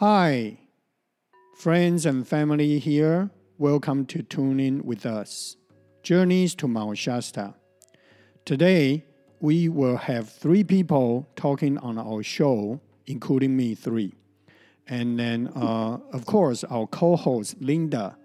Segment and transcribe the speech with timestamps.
[0.00, 0.56] Hi,
[1.54, 3.28] friends and family here.
[3.58, 5.58] Welcome to tune in with us.
[6.02, 7.52] Journeys to Mount Shasta.
[8.46, 9.04] Today,
[9.40, 14.14] we will have three people talking on our show, including me, three.
[14.88, 18.16] And then, uh, of course, our co host, Linda.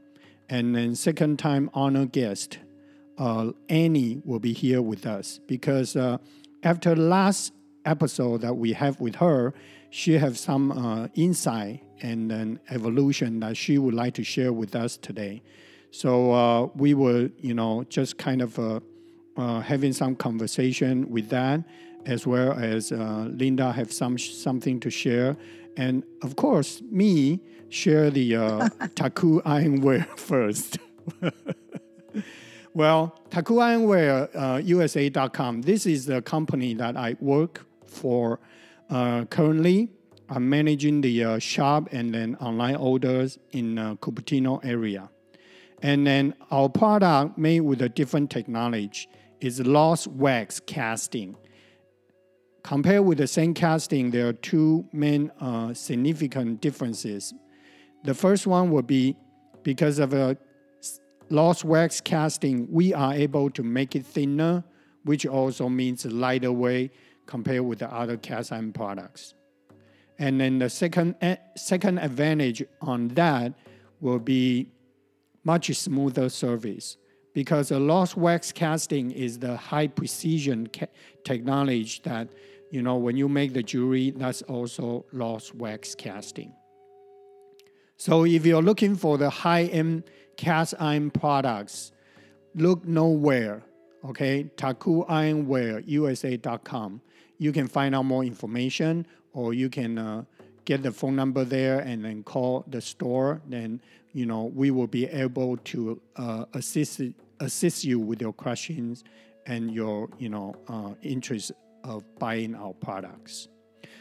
[0.48, 2.58] And then, second time honor guest,
[3.18, 6.20] uh, Annie, will be here with us because uh,
[6.64, 7.52] after last
[7.86, 9.54] episode that we have with her,
[9.90, 14.76] she has some uh, insight and an evolution that she would like to share with
[14.76, 15.42] us today.
[15.92, 18.82] So uh, we were, you know, just kind of uh,
[19.38, 21.64] uh having some conversation with that,
[22.06, 25.38] as well as uh, Linda have some something to share,
[25.78, 27.40] and of course me
[27.70, 30.78] share the uh, Taku Ironware first.
[32.74, 35.62] well, Taku Ironware USA.com.
[35.62, 38.40] This is the company that I work for
[38.90, 39.90] uh, currently,
[40.30, 45.10] I'm managing the uh, shop and then online orders in uh, Cupertino area.
[45.82, 49.08] And then our product made with a different technology
[49.40, 51.36] is lost wax casting.
[52.64, 57.34] Compared with the same casting, there are two main uh, significant differences.
[58.04, 59.16] The first one would be
[59.62, 60.38] because of a
[61.30, 64.64] lost wax casting, we are able to make it thinner,
[65.04, 66.92] which also means lighter weight
[67.26, 69.34] compared with the other cast iron products.
[70.18, 73.54] And then the second, eh, second advantage on that
[74.00, 74.70] will be
[75.44, 76.98] much smoother surface
[77.34, 80.70] because a lost wax casting is the high precision
[81.24, 82.30] technology that,
[82.72, 86.54] you know, when you make the jewelry, that's also lost wax casting.
[87.98, 90.04] So if you're looking for the high-end
[90.38, 91.92] cast iron products,
[92.56, 93.64] look nowhere,
[94.06, 94.44] okay?
[94.56, 95.06] Taku
[95.86, 97.02] USA.com
[97.38, 100.24] you can find out more information or you can uh,
[100.66, 103.82] get the phone number there and then call the store then
[104.14, 107.02] you know we will be able to uh, assist
[107.40, 109.04] assist you with your questions
[109.46, 111.52] and your you know uh, interest
[111.84, 113.48] of buying our products.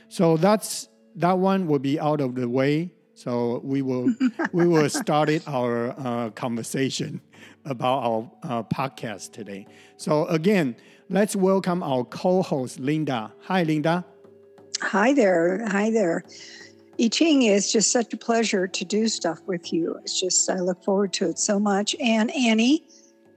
[0.08, 2.92] So that's that one will be out of the way.
[3.14, 4.12] So we will
[4.52, 7.20] we will start our uh, conversation
[7.64, 9.66] about our uh, podcast today.
[9.96, 10.76] So again
[11.10, 13.30] Let's welcome our co host, Linda.
[13.42, 14.06] Hi, Linda.
[14.80, 15.66] Hi there.
[15.68, 16.24] Hi there.
[16.98, 19.96] Yicheng is just such a pleasure to do stuff with you.
[20.02, 21.94] It's just, I look forward to it so much.
[22.00, 22.84] And Annie,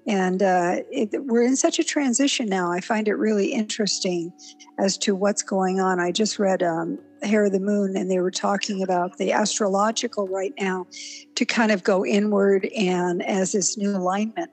[0.05, 2.71] and uh, it, we're in such a transition now.
[2.71, 4.31] I find it really interesting
[4.79, 5.99] as to what's going on.
[5.99, 10.27] I just read um, Hair of the Moon, and they were talking about the astrological
[10.29, 10.87] right now
[11.35, 14.51] to kind of go inward and as this new alignment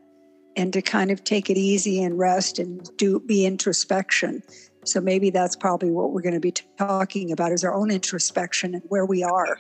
[0.57, 4.43] and to kind of take it easy and rest and do be introspection.
[4.85, 8.75] So maybe that's probably what we're going to be talking about is our own introspection
[8.75, 9.59] and where we are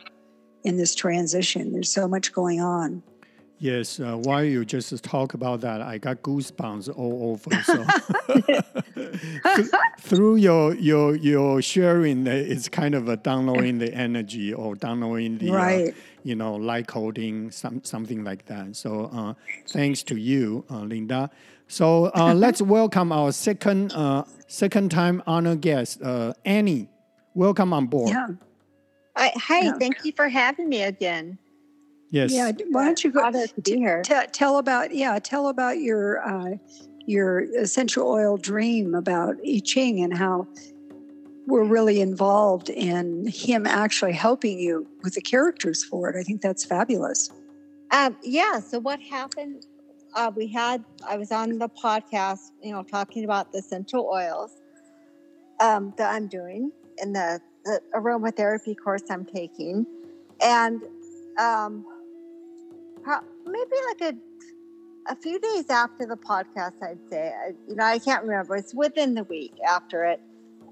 [0.65, 1.72] in this transition.
[1.72, 3.03] There's so much going on.
[3.59, 7.50] Yes, uh, while you just talk about that, I got goosebumps all over.
[7.65, 7.82] So
[10.00, 15.50] through your your your sharing, it's kind of a downloading the energy or downloading the
[15.50, 15.88] uh, right.
[15.88, 15.93] Uh,
[16.24, 18.74] you know light coding, some something like that.
[18.74, 19.34] So uh,
[19.68, 21.30] thanks to you, uh, Linda.
[21.68, 23.92] So uh, let's welcome our second
[24.48, 26.02] second time honor guest,
[26.44, 26.88] Annie.
[27.34, 28.10] Welcome on board.
[28.10, 28.28] Yeah.
[29.16, 29.72] hi, yeah.
[29.78, 31.38] thank you for having me again.
[32.10, 32.32] Yes.
[32.32, 32.52] Yeah.
[32.70, 34.02] Why don't you go to be here?
[34.02, 35.18] T- tell about yeah.
[35.18, 36.56] Tell about your uh,
[37.06, 40.46] your essential oil dream about Yicheng and how
[41.47, 46.16] we're really involved in him actually helping you with the characters for it.
[46.19, 47.31] I think that's fabulous.
[47.91, 48.60] Um, yeah.
[48.60, 49.66] So what happened?
[50.15, 54.53] Uh, we had I was on the podcast, you know, talking about the essential oils
[55.61, 56.70] um, that I'm doing
[57.02, 59.87] in the, the aromatherapy course I'm taking,
[60.40, 60.82] and
[61.38, 61.85] um,
[63.44, 64.17] maybe like a
[65.06, 67.32] a few days after the podcast, I'd say.
[67.32, 68.56] I, you know, I can't remember.
[68.56, 70.20] It's within the week after it.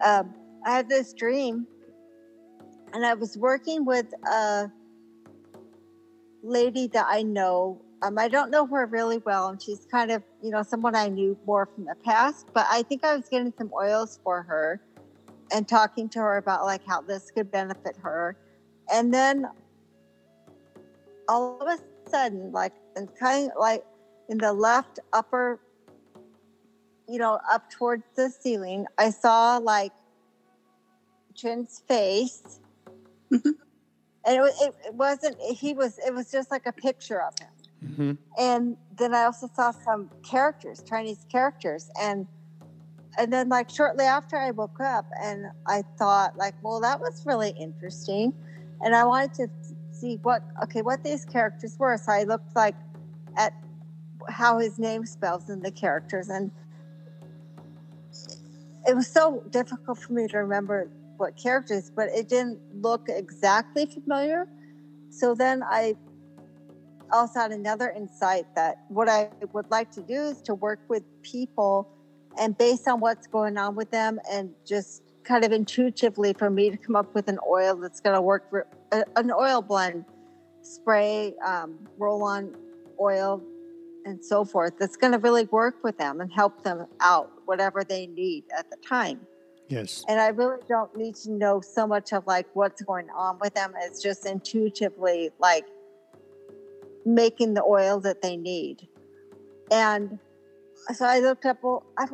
[0.03, 0.33] Um,
[0.65, 1.67] I had this dream,
[2.93, 4.71] and I was working with a
[6.43, 7.81] lady that I know.
[8.03, 11.09] Um, I don't know her really well, and she's kind of, you know, someone I
[11.09, 12.47] knew more from the past.
[12.53, 14.81] But I think I was getting some oils for her,
[15.53, 18.37] and talking to her about like how this could benefit her.
[18.93, 19.47] And then
[21.29, 23.85] all of a sudden, like, and kind of like
[24.29, 25.61] in the left upper,
[27.09, 29.93] you know, up towards the ceiling, I saw like
[31.35, 32.61] Chin's face.
[33.31, 33.51] Mm-hmm.
[34.25, 37.49] And it, it, it, wasn't, he was, it was just like a picture of him.
[37.85, 38.13] Mm-hmm.
[38.39, 41.91] And then I also saw some characters, Chinese characters.
[42.01, 42.27] And,
[43.19, 47.25] and then like shortly after I woke up and I thought like, well, that was
[47.27, 48.33] really interesting.
[48.83, 49.49] and I wanted to
[49.91, 51.97] see what okay what these characters were.
[51.97, 52.75] So I looked like
[53.37, 53.55] at
[54.29, 56.51] how his name spells in the characters, and
[58.87, 60.89] it was so difficult for me to remember
[61.23, 64.49] what characters, but it didn't look exactly familiar.
[65.09, 65.95] So then I
[67.13, 71.05] also had another insight that what I would like to do is to work with
[71.23, 71.89] people
[72.39, 76.71] and based on what's going on with them and just kind of intuitively for me
[76.71, 80.05] to come up with an oil that's going to work for an oil blend
[80.63, 82.53] spray um, roll on
[83.01, 83.41] oil
[84.07, 87.85] and so forth that's going to really work with them and help them out whatever
[87.85, 89.21] they need at the time
[89.69, 90.05] Yes.
[90.09, 93.55] and i really don't need to know so much of like what's going on with
[93.55, 93.73] them.
[93.81, 95.65] It's just intuitively like
[97.05, 98.89] making the oil that they need.
[99.71, 100.19] And
[100.95, 102.07] so i looked up well i,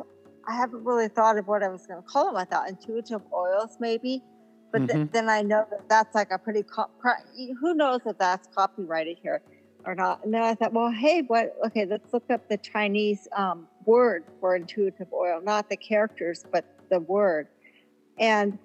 [0.47, 2.35] I haven't really thought of what i was going to call them.
[2.37, 4.23] I thought intuitive oils maybe.
[4.71, 5.11] But th- Mhm.
[5.11, 7.13] then i know that that's like a pretty co- pro-
[7.59, 9.41] who knows if that's copyrighted here
[9.85, 10.23] or not.
[10.23, 14.23] And then i thought well hey what okay let's look up the chinese um, word
[14.39, 17.47] for intuitive oil not the characters but the word
[18.19, 18.57] and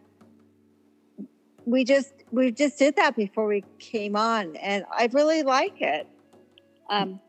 [1.65, 6.06] we just we just did that before we came on and i really like it
[6.91, 7.21] um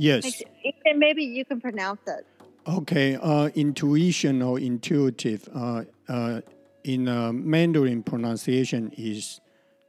[0.00, 0.42] Yes.
[0.84, 2.24] and maybe you can pronounce it
[2.68, 3.16] Okay.
[3.16, 6.42] Uh, intuition or intuitive uh, uh,
[6.84, 9.40] in uh, Mandarin pronunciation is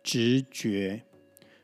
[0.02, 1.02] 直觉.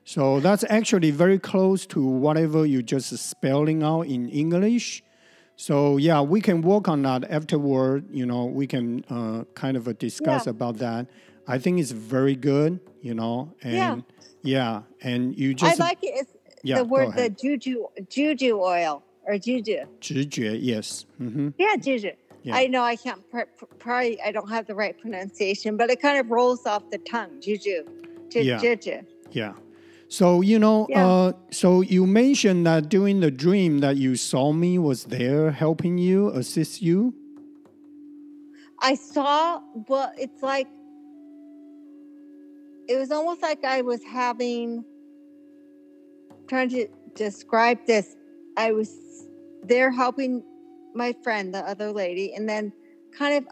[0.04, 5.04] So that's actually very close to whatever you just spelling out in English.
[5.56, 8.06] So yeah, we can work on that afterward.
[8.12, 10.52] You know, we can uh, kind of uh, discuss Yeah.
[10.52, 11.08] about that.
[11.48, 12.80] I think it's very good.
[13.02, 14.04] You know, and
[14.42, 16.32] yeah, and you just i like it it's
[16.64, 21.06] yeah, the word the juju juju oil or juju 直觉, yes.
[21.20, 22.12] hmm yeah juju
[22.44, 22.56] Yeah.
[22.58, 26.02] i know i can't pr- pr- probably i don't have the right pronunciation but it
[26.02, 27.84] kind of rolls off the tongue juju
[28.30, 28.58] Ju- Yeah.
[28.60, 29.54] juju Yeah.
[30.16, 31.06] So you know, Yeah.
[31.06, 35.98] uh, so you mentioned that during the dream that you saw me was there helping
[35.98, 37.14] you, assist you.
[38.82, 40.70] I saw, but it's like,
[42.88, 44.86] it was almost like I was having,
[46.48, 48.16] trying to describe this.
[48.56, 49.28] I was
[49.64, 50.44] there helping
[50.94, 52.72] my friend, the other lady, and then
[53.12, 53.44] kind of,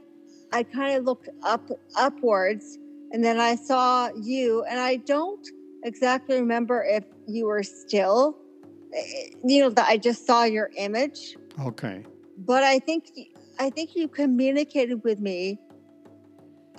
[0.53, 2.79] I kind of looked up, upwards,
[3.11, 5.45] and then I saw you, and I don't
[5.83, 8.37] exactly remember if you were still,
[8.95, 12.03] eh, you know, that I just saw your image Okay.
[12.37, 13.05] but I think
[13.59, 15.59] I think you communicated with me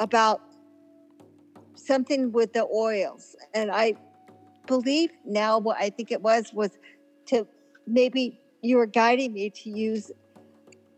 [0.00, 0.40] about
[1.76, 3.94] something with the oils, and I
[4.66, 6.70] believe now what I think it was was
[7.26, 7.46] to
[7.86, 10.10] maybe you were guiding me to use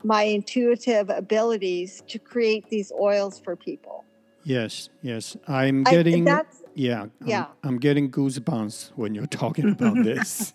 [0.05, 4.05] my intuitive abilities to create these oils for people.
[4.45, 4.89] Yes.
[5.03, 5.37] Yes.
[5.49, 7.03] I'm getting I- that's yeah.
[7.03, 10.53] I'm, I'm getting goosebumps when you're talking about this.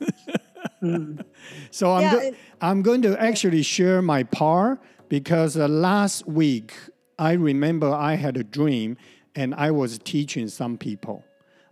[0.81, 1.23] Mm.
[1.71, 2.01] so I'm.
[2.03, 4.79] yeah, go- it- I'm going to actually share my part
[5.09, 6.73] because uh, last week
[7.17, 8.97] I remember I had a dream
[9.35, 11.23] and I was teaching some people.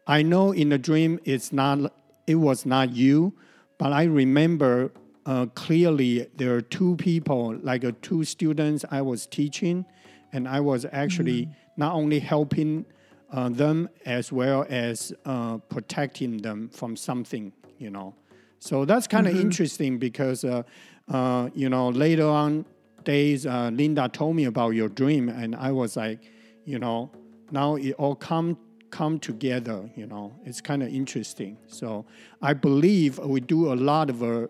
[0.07, 1.93] I know in the dream it's not
[2.25, 3.33] it was not you,
[3.77, 4.91] but I remember
[5.25, 9.85] uh, clearly there are two people, like uh, two students I was teaching,
[10.33, 12.85] and I was actually not only helping
[13.31, 18.15] uh, them as well as uh, protecting them from something, you know.
[18.59, 20.63] So that's kind of interesting because, uh,
[21.07, 22.65] uh, you know, later on
[23.03, 26.19] days, uh, Linda told me about your dream, and I was like,
[26.65, 27.09] you know,
[27.51, 28.57] now it all come
[28.89, 29.89] come together.
[29.95, 31.57] You know, it's kind of interesting.
[31.67, 32.05] So
[32.41, 34.47] I believe we do a lot of uh,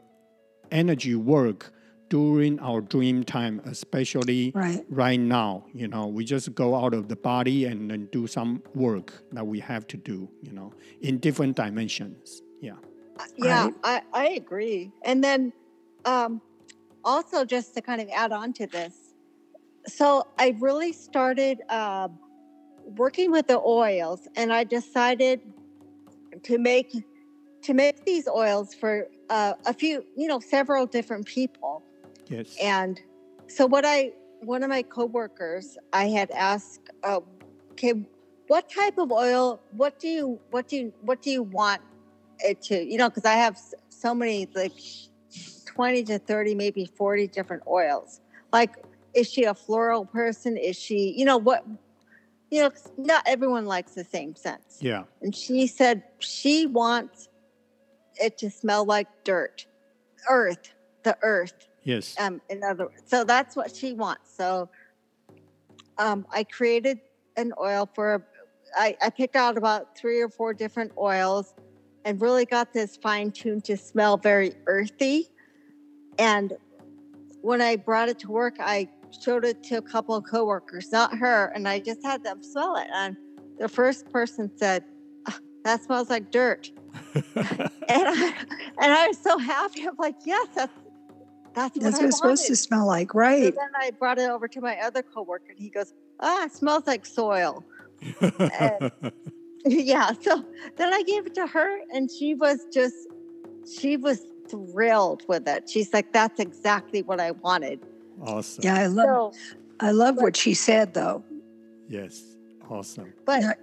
[0.71, 1.73] energy work
[2.09, 4.85] during our dream time, especially Right.
[4.89, 5.65] right now.
[5.73, 9.45] You know, we just go out of the body and then do some work that
[9.45, 10.29] we have to do.
[10.41, 12.41] You know, in different dimensions.
[12.61, 12.73] Yeah.
[13.37, 13.73] yeah, Right.
[13.83, 14.91] I, I agree.
[15.03, 15.53] And then
[16.05, 16.41] um,
[17.03, 19.13] also just to kind of add on to this,
[19.87, 22.09] so I really started uh,
[22.97, 25.41] working with the oils, and I decided
[26.43, 26.93] to make
[27.61, 31.83] to make these oils for uh, a few, you know, several different people.
[32.29, 32.55] Yes.
[32.61, 32.99] And
[33.47, 37.19] so what I one of my coworkers, I had asked, uh,
[37.71, 37.93] okay,
[38.47, 39.59] what type of oil?
[39.71, 41.81] What do you what do you what do you want
[42.39, 42.81] it to?
[42.81, 43.59] You know, because I have
[43.89, 44.73] so many like
[45.65, 48.21] twenty to thirty, maybe forty different oils.
[48.51, 48.75] Like,
[49.13, 50.57] is she a floral person?
[50.57, 51.65] Is she, you know, what?
[52.49, 54.79] You know, not everyone likes the same scents.
[54.81, 55.03] yeah.
[55.21, 57.29] And she said she wants
[58.15, 59.67] it to smell like dirt,
[60.27, 62.15] earth, the earth Yes.
[62.19, 64.69] um in other words so that's what she wants so
[65.97, 66.99] um i created
[67.37, 68.25] an oil for
[68.77, 71.53] I, I picked out about three or four different oils
[72.05, 75.29] and really got this fine tuned to smell very earthy.
[76.17, 76.53] And
[77.41, 78.89] when I brought it to work, I
[79.23, 82.75] showed it to a couple of coworkers, not her, and I just had them smell
[82.77, 82.87] it.
[82.93, 83.15] And
[83.57, 84.83] the first person said,
[85.27, 86.71] "Ah, "That smells like dirt,"
[87.35, 88.33] and I
[88.79, 89.87] and I was so happy.
[89.87, 90.73] I'm like, "Yes, that's
[91.53, 93.39] that's what That's I what it's supposed to smell like, right?
[93.39, 93.55] So right?
[93.55, 96.85] then I brought it over to my other coworker, and he goes, "Ah, it smells
[96.87, 97.63] like soil."
[99.65, 100.11] yeah.
[100.21, 100.45] So
[100.77, 102.95] then I gave it to her, and she was just,
[103.79, 105.69] she was thrilled with it.
[105.69, 107.79] She's like, "That's exactly what I wanted."
[108.21, 108.63] awesome.
[108.65, 109.39] Yeah, I love So,
[109.79, 111.23] I love but- what she said though.
[111.87, 112.21] Yes.
[112.69, 113.13] Awesome.
[113.25, 113.53] but Yeah.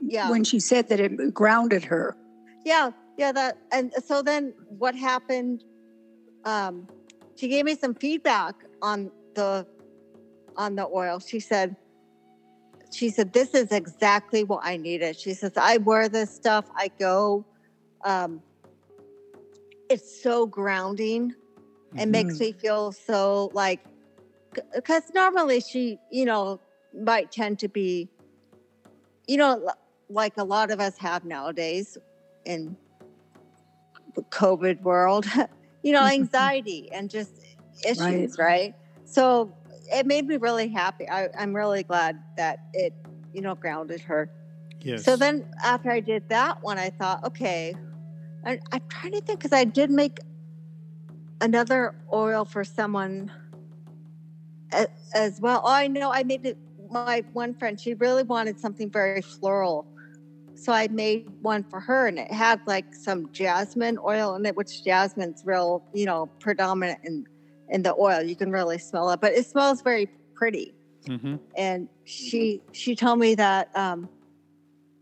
[0.00, 2.16] yeah, When she said that it grounded her.
[2.64, 3.30] yeah, yeah.
[3.30, 5.62] That and so then what happened?
[6.44, 6.88] Um,
[7.40, 9.66] she gave me some feedback on the
[10.56, 11.18] on the oil.
[11.20, 11.74] She said,
[12.92, 15.18] she said, this is exactly what I needed.
[15.18, 16.66] She says, I wear this stuff.
[16.76, 17.46] I go.
[18.04, 18.42] Um,
[19.88, 21.34] it's so grounding.
[21.96, 23.80] It makes me feel so like,
[24.74, 26.60] because normally she, you know,
[26.94, 28.08] might tend to be,
[29.26, 29.66] you know,
[30.08, 31.96] like a lot of us have nowadays
[32.44, 32.76] in
[34.14, 35.26] the COVID world,
[35.82, 36.22] you know, mm-hmm.
[36.22, 37.32] anxiety and just
[37.86, 38.74] issues, right?
[39.04, 39.52] So
[39.92, 41.08] it made me really happy.
[41.08, 42.94] I, I'm really glad that it,
[43.32, 44.30] you know, grounded her.
[44.82, 45.04] Yes.
[45.04, 47.74] So then after I did that one, I thought, okay,
[48.44, 50.18] I, I'm trying to think because I did make
[51.40, 53.30] another oil for someone
[54.72, 55.62] as, as well.
[55.64, 56.58] Oh, I know I made it.
[56.90, 59.86] My one friend, she really wanted something very floral.
[60.60, 64.54] So I made one for her and it had like some jasmine oil in it,
[64.54, 67.24] which jasmine's real, you know, predominant in,
[67.70, 68.22] in the oil.
[68.22, 70.74] You can really smell it, but it smells very pretty.
[71.06, 74.08] Hmm and she she told me that um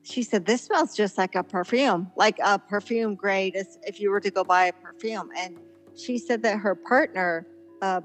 [0.02, 4.10] she said this smells just like a perfume like a perfume grade as if you
[4.10, 5.28] were to go buy a perfume.
[5.36, 5.58] And
[5.96, 7.46] she said that her partner
[7.82, 8.00] uh,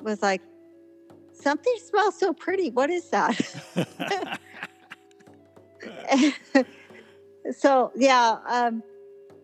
[0.00, 0.42] was like
[1.32, 2.70] something smells so pretty.
[2.70, 3.36] What is that
[7.52, 8.82] so yeah um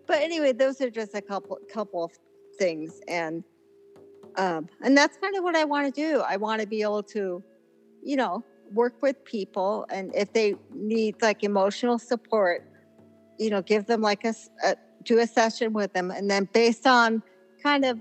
[0.07, 2.13] but anyway those are just a couple couple of
[2.59, 3.45] things and
[4.37, 6.21] um and that's kind of what i want to do.
[6.21, 7.43] I want to be able to
[8.03, 12.67] you know work with people and if they need like emotional support
[13.39, 14.35] you know give them like a
[15.05, 17.23] do a session with them and then based on
[17.63, 17.99] kind of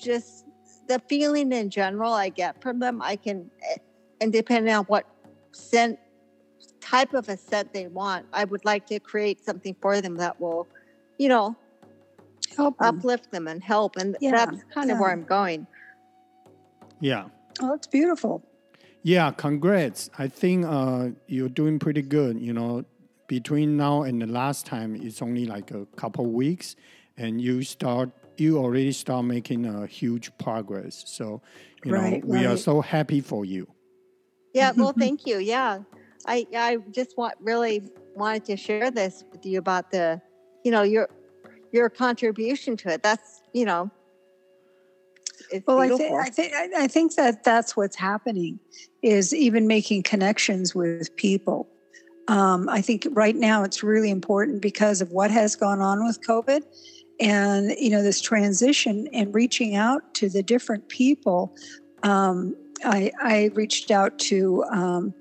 [0.00, 0.44] just
[0.88, 3.76] the feeling in general i get from them i can eh,
[4.20, 5.06] and depending on what
[5.52, 5.98] scent
[6.90, 10.40] type of a set they want i would like to create something for them that
[10.40, 10.66] will
[11.18, 11.56] you know
[12.56, 12.96] Help them.
[12.96, 15.66] uplift them and help and Yeah, that's kind of where i'm going
[17.00, 17.26] yeah.
[17.60, 18.42] Oh, it's beautiful.
[19.02, 20.10] Yeah, congrats.
[20.18, 22.40] I think uh, you're doing pretty good.
[22.40, 22.84] You know,
[23.26, 26.76] between now and the last time, it's only like a couple weeks,
[27.16, 31.04] and you start, you already start making a huge progress.
[31.06, 31.40] So,
[31.84, 33.68] you Right, know, we are so happy for you.
[34.52, 35.38] Yeah, well, thank you.
[35.38, 35.80] Yeah,
[36.26, 37.82] I I just want really
[38.14, 40.20] wanted to share this with you about the,
[40.64, 41.08] you know, your
[41.72, 43.02] your contribution to it.
[43.02, 43.90] That's you know,
[45.50, 46.16] it's Well, I, beautiful.
[46.16, 48.58] I think I I think that that's what's happening
[49.02, 51.68] is even making connections with people.
[52.28, 56.20] Um, I think right now it's really important because of what has gone on with
[56.26, 56.62] COVID,
[57.20, 61.54] and you know this transition and reaching out to the different people.
[62.02, 65.14] Um, I, I reached out to um,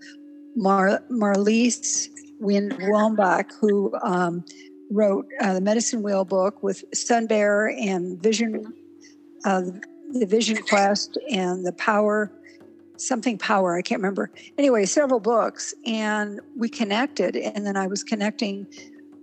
[0.57, 2.09] Mar- Marlise
[2.39, 4.43] Win Wambach, who um,
[4.91, 8.73] wrote uh, the Medicine Wheel book with Sun Bearer and Vision,
[9.45, 9.61] uh,
[10.11, 12.31] the Vision Quest and the Power,
[12.97, 14.31] something Power, I can't remember.
[14.57, 17.35] Anyway, several books, and we connected.
[17.35, 18.65] And then I was connecting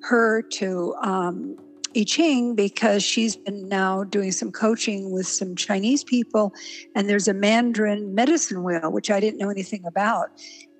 [0.02, 1.56] her to um,
[1.94, 6.52] Yicheng because she's been now doing some coaching with some Chinese people,
[6.94, 10.30] and there's a Mandarin medicine wheel, which I didn't know anything about.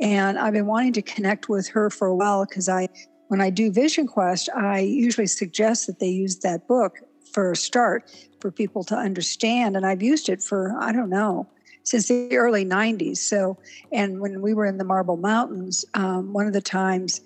[0.00, 2.88] And I've been wanting to connect with her for a while because I,
[3.28, 6.98] when I do Vision Quest, I usually suggest that they use that book
[7.32, 9.76] for a start for people to understand.
[9.76, 11.48] And I've used it for, I don't know,
[11.84, 13.18] since the early 90s.
[13.18, 13.58] So,
[13.92, 17.20] and when we were in the Marble Mountains, um, one of the times,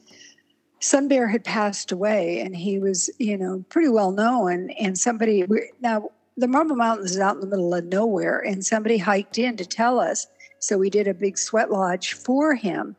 [0.80, 4.70] Sun Bear had passed away and he was, you know, pretty well known.
[4.70, 5.44] And somebody,
[5.80, 9.56] now the Marble Mountains is out in the middle of nowhere, and somebody hiked in
[9.56, 10.28] to tell us.
[10.61, 12.94] So we did a big sweat lodge for him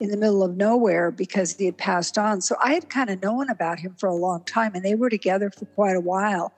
[0.00, 2.40] in the middle of nowhere because he had passed on.
[2.40, 5.10] So I had kind of known about him for a long time, and they were
[5.10, 6.52] together for quite a while.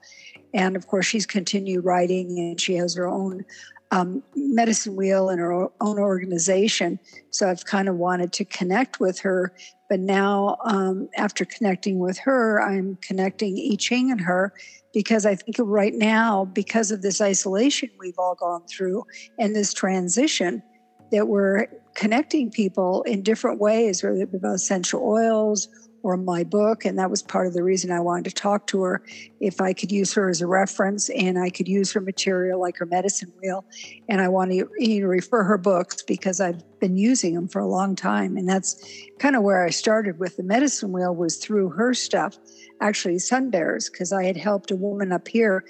[0.55, 3.45] And of course, she's continued writing, and she has her own
[3.91, 6.99] um, medicine wheel and her own organization.
[7.29, 9.53] So I've kind of wanted to connect with her,
[9.93, 14.51] But now, um, after connecting with her, I'm connecting Yicheng and her
[14.91, 19.03] because I think right now, because of this isolation we've all gone through
[19.37, 20.63] and this transition,
[21.11, 25.67] that we're connecting people in different ways, whether it be about essential oils
[26.03, 26.85] or my book.
[26.85, 29.01] And that was part of the reason I wanted to talk to her.
[29.39, 32.77] If I could use her as a reference and I could use her material like
[32.77, 33.65] her medicine wheel,
[34.09, 37.59] and I want to you know, refer her books because I've been using them for
[37.59, 38.37] a long time.
[38.37, 38.85] And that's
[39.17, 42.37] kind of where I started with the medicine wheel was through her stuff,
[42.81, 45.63] actually Sun Bear's, because I had helped a woman up here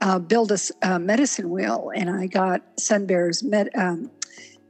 [0.00, 4.10] uh, build a medicine wheel, and I got Sun Bear's med, um,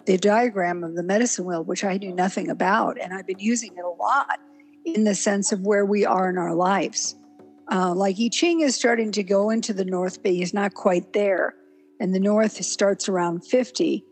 [0.07, 3.73] the diagram of the medicine wheel, which I knew nothing about, and I've been using
[3.77, 4.39] it a lot
[4.85, 7.17] in the sense of where we are in our lives.
[7.73, 11.55] Uh, like Yicheng is starting to go into the North Bay, he's not quite there,
[11.99, 14.05] and the North starts around 50.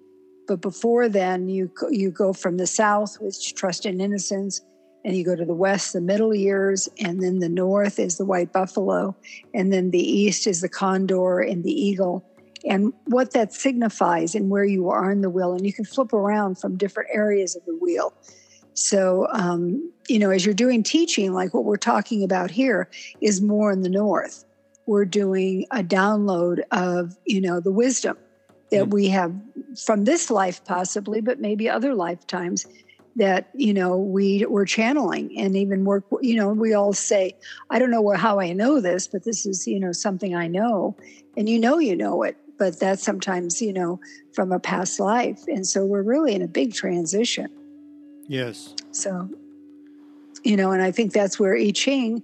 [0.48, 4.60] But before then, you you go from the South, which trust and innocence,
[5.04, 8.24] and you go to the West, the middle years, and then the North is the
[8.24, 9.14] white buffalo,
[9.54, 12.24] and then the East is the condor and the eagle,
[12.68, 16.12] and what that signifies and where you are in the wheel, and you can flip
[16.12, 18.14] around from different areas of the wheel.
[18.74, 22.88] So, um, you know, as you're doing teaching, like what we're talking about here,
[23.20, 24.44] is more in the north.
[24.86, 28.16] We're doing a download of, you know, the wisdom
[28.70, 29.34] that we have
[29.84, 32.66] from this life, possibly, but maybe other lifetimes
[33.16, 37.36] that you know we we're channeling and even work you know we all say
[37.68, 40.96] i don't know how i know this but this is you know something i know.
[41.36, 44.00] And you know you know it but that's sometimes you know
[44.34, 45.40] from a past life.
[45.48, 47.48] And so we're really in a big transition
[48.32, 48.74] Yes.
[48.92, 49.28] So,
[50.42, 52.22] you know, and I think that's where Yicheng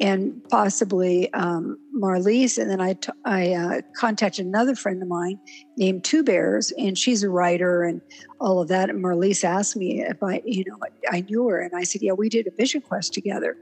[0.00, 2.56] and possibly um, Marlise.
[2.56, 5.38] And then I, t- I uh, contacted another friend of mine
[5.76, 8.00] named Two Bears, and she's a writer and
[8.40, 8.88] all of that.
[8.88, 10.78] And Marlise asked me if I, you know,
[11.10, 11.60] I knew her.
[11.60, 13.58] And I said, yeah, we did a vision quest together.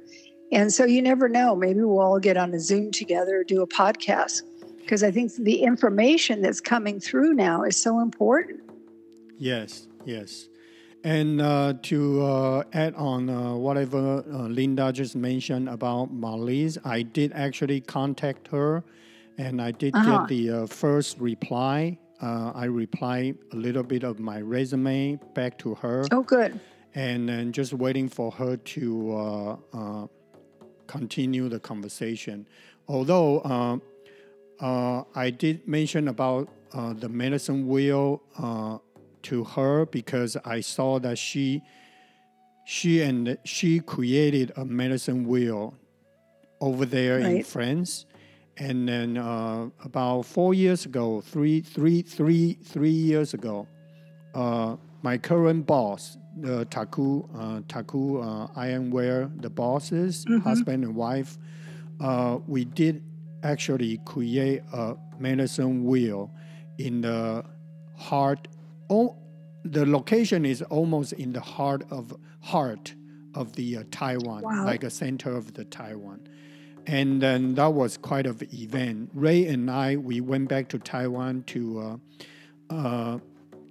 [0.53, 1.57] And so you never know.
[1.57, 4.43] Maybe we'll all get on a Zoom together, or do a podcast,
[4.79, 8.61] because I think the information that's coming through now is so important.
[9.37, 10.49] Yes, yes.
[11.05, 17.03] And uh, to uh, add on uh, whatever uh, Linda just mentioned about Marlise, I
[17.03, 18.83] did actually contact her
[19.37, 20.19] and I did uh-huh.
[20.19, 21.99] get the uh, first reply.
[22.21, 26.05] Uh, I replied a little bit of my resume back to her.
[26.11, 26.59] Oh, good.
[26.95, 29.59] And then just waiting for her to
[30.89, 32.49] continue the conversation.
[32.89, 33.81] Although
[34.61, 38.21] I did mention about the medicine wheel
[39.25, 41.63] to her because I saw that she
[42.65, 45.75] she and she created a medicine wheel
[46.61, 47.37] over there right.
[47.37, 48.05] in France.
[48.59, 53.67] And then uh, about four years ago, three, three, three, three years ago,
[54.35, 60.41] uh, my current boss, the Taku, uh, Taku uh, Ironware, the bosses, mm-hmm.
[60.41, 61.39] husband and wife,
[62.01, 63.03] uh, we did
[63.45, 66.31] actually create a medicine wheel
[66.79, 67.45] in the
[67.97, 68.49] heart
[68.91, 69.17] oh,
[69.65, 72.95] the location is almost in the heart of heart
[73.35, 74.65] of the uh, Taiwan, wow.
[74.65, 76.27] like a center of the Taiwan.
[76.87, 79.11] And then that was quite an event.
[79.13, 83.19] Ray and I, we went back to Taiwan to uh, uh,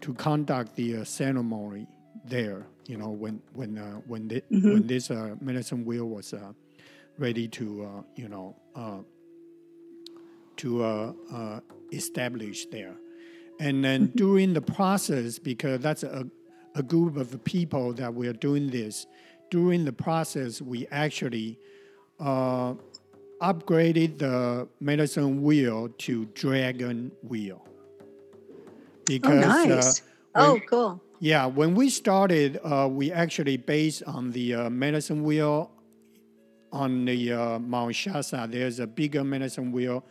[0.02, 1.88] to conduct the uh, ceremony
[2.26, 2.68] there.
[2.86, 4.74] You know, when when uh, when the, mm-hmm.
[4.74, 6.34] when this uh, medicine wheel was
[7.18, 8.56] ready to you know
[10.58, 12.96] to establish there.
[13.60, 16.28] And then during the process, because that's a,
[16.76, 19.08] a group of people that we're doing this,
[19.50, 21.58] during the process, we actually
[22.20, 22.74] uh,
[23.42, 27.66] upgraded the medicine wheel to dragon wheel.
[29.06, 30.02] Because, oh, nice.
[30.02, 31.04] Uh, when, oh, cool.
[31.20, 35.72] Yeah, when we started, uh, we actually based on the uh, medicine wheel
[36.72, 38.48] on the uh, Mount Shasta.
[38.50, 40.04] There's a bigger medicine wheel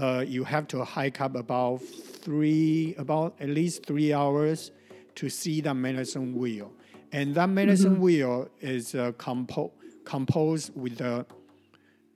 [0.00, 4.70] uh, you have to hike up about three, about at least three hours
[5.16, 6.72] to see the medicine wheel.
[7.10, 8.02] And that medicine mm-hmm.
[8.02, 9.72] wheel is uh, compo-
[10.04, 11.24] composed with uh,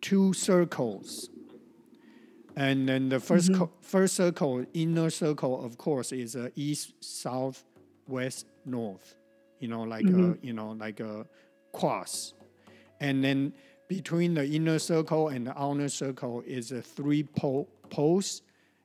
[0.00, 1.30] two circles.
[2.54, 3.58] And then the 1st mm-hmm.
[3.60, 7.64] co- first circle, inner circle, of course, is uh, east, south,
[8.06, 9.16] west, north.
[9.58, 10.32] You know, like mm-hmm.
[10.32, 11.26] a, you know, like a
[11.72, 12.34] cross.
[13.00, 13.54] And then
[13.96, 18.40] between the inner circle and the outer circle is a three pole poles.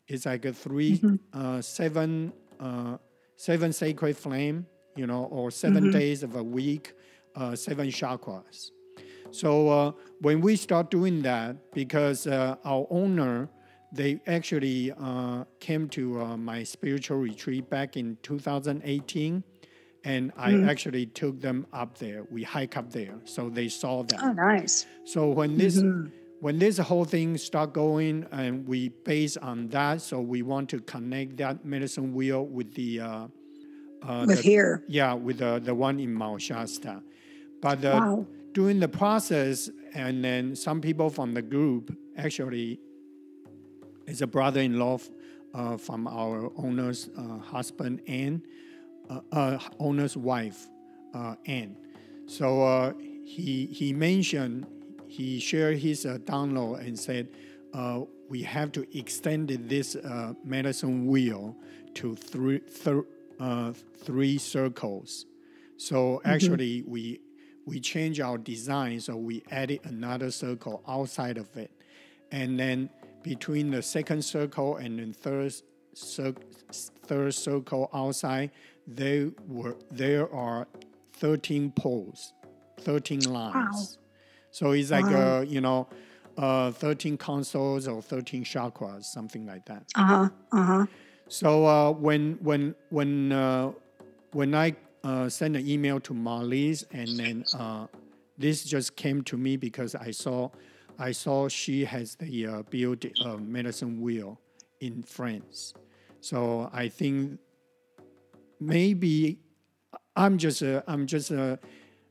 [0.10, 1.16] It's like a 3 mm-hmm.
[1.34, 2.98] uh, seven uh,
[3.38, 4.66] seven sacred flame,
[4.96, 5.92] you know, or 7 mm-hmm.
[5.92, 6.94] days of a week,
[7.36, 8.72] uh, seven chakras.
[9.32, 13.50] So uh, when we start doing that, because uh, our owner,
[13.94, 19.44] they actually uh, came to my spiritual retreat back in 2018
[20.12, 20.70] and I Mm.
[20.72, 22.20] actually took them up there.
[22.36, 24.20] We hike up there, so they saw that.
[24.24, 24.86] Oh, nice.
[25.14, 26.12] So when this Mhm.
[26.40, 30.80] when this whole thing start going, and we base on that, so we want to
[30.94, 33.28] connect that medicine wheel with the uh,
[34.08, 34.84] uh, With the- here.
[34.88, 36.96] yeah, with the the one in Mount Shasta.
[37.66, 38.28] But uh, Wow.
[38.54, 39.58] during the process,
[40.04, 41.84] and then some people from the group
[42.16, 42.80] actually
[44.08, 44.98] is a brother-in-law
[45.54, 48.48] uh, from our owner's uh, husband and uh,
[49.80, 50.68] owner's wife,
[51.14, 51.76] uh, Anne.
[52.28, 52.94] So uh,
[53.24, 54.68] he he mentioned
[55.08, 57.30] he shared his uh, download and said
[57.74, 61.56] uh, we have to extend this uh, medicine wheel
[61.96, 62.62] to three
[63.40, 65.26] uh, three circles.
[65.78, 67.22] So actually we
[67.68, 71.70] we change our design so we added another circle outside of it
[72.32, 72.90] and then
[73.24, 75.54] between the second circle and then third
[75.94, 76.34] cir-
[76.72, 78.52] third circle outside
[78.88, 80.68] there were there are
[81.14, 82.34] 13 poles
[82.82, 83.98] 13 lines
[84.52, 85.40] so it's like Wow.
[85.40, 85.88] uh, you know
[86.38, 90.30] uh, 13 consoles or 13 chakras something like that Uh huh.
[90.52, 90.86] Uh huh.
[91.28, 93.72] so uh, when when when uh,
[94.32, 97.88] when I uh, sent an email to Marlise, and then uh,
[98.38, 100.50] this just came to me because I saw
[101.00, 104.40] I saw she has the uh, build uh, medicine wheel
[104.80, 105.74] in France.
[106.20, 107.40] So I think
[108.60, 109.40] maybe
[110.16, 111.58] I'm just uh, I'm just uh,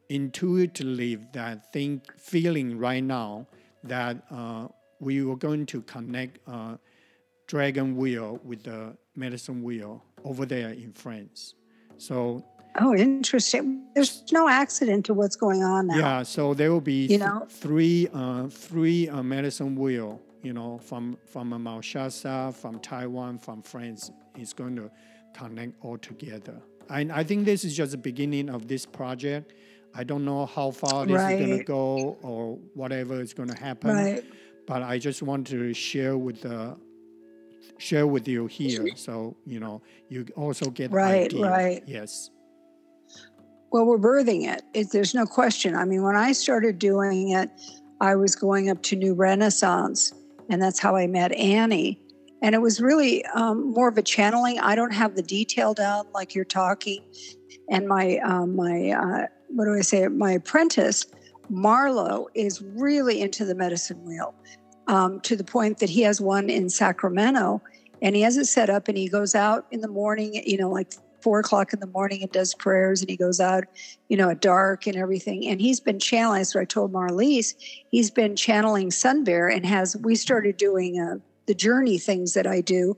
[0.09, 3.47] intuitively that think feeling right now
[3.85, 4.69] that uh,
[5.01, 6.77] we were going to connect uh,
[7.47, 11.55] dragon wheel with the medicine wheel over there in France.
[11.99, 12.45] So
[12.79, 13.87] Oh, interesting.
[13.95, 15.97] There's no accident to what's going on now.
[15.99, 17.47] yeah, so there will be You th- know?
[17.49, 20.21] three uh, three uh, medicine wheel.
[20.43, 21.85] You know, from from Mount
[22.55, 24.91] from Taiwan, from France, is going to
[25.37, 26.57] connect all together.
[26.89, 29.53] And I think this is just the beginning of this project.
[29.95, 33.59] I don't know how far this is going to go or whatever is going to
[33.59, 33.91] happen.
[33.91, 34.25] Right.
[34.67, 36.77] but I just want to share with the
[37.79, 41.41] share with you here, so you know you also get Right, idea.
[41.47, 41.83] right.
[41.87, 42.31] Yes.
[43.73, 44.63] Well, we're birthing it.
[44.75, 44.91] it.
[44.93, 45.75] There's no question.
[45.75, 47.51] I mean, when I started doing it,
[48.01, 50.13] I was going up to New Renaissance,
[50.49, 52.01] and that's how I met Annie.
[52.43, 54.59] And it was really um, more of a channeling.
[54.61, 57.03] I don't have the detail down like you're talking.
[57.71, 60.07] And my um, my uh, what do I say?
[60.09, 61.07] My apprentice,
[61.51, 64.35] Marlo, is really into the medicine wheel
[64.87, 67.63] um, to the point that he has one in Sacramento,
[68.03, 70.43] and he has it set up, and he goes out in the morning.
[70.47, 70.93] You know, like
[71.27, 73.65] four o'clock in the morning and does prayers and he goes out,
[74.09, 75.45] you know, at dark and everything.
[75.49, 76.45] And he's been channeling.
[76.45, 77.55] So I told Marlise,
[77.91, 82.47] he's been channeling Sun Bear and has, we started doing uh, the journey things that
[82.47, 82.97] I do.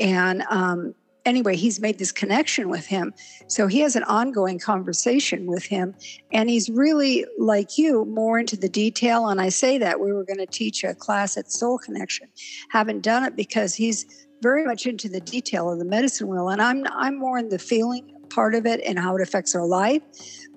[0.00, 3.12] And um, anyway, he's made this connection with him.
[3.46, 5.94] So he has an ongoing conversation with him.
[6.32, 9.28] And he's really, like you, more into the detail.
[9.28, 12.28] And I say that we were going to teach a class at Soul Connection.
[12.70, 14.06] Haven't done it because he's
[14.42, 17.58] very much into the detail of the medicine wheel and i'm i'm more in the
[17.58, 20.02] feeling part of it and how it affects our life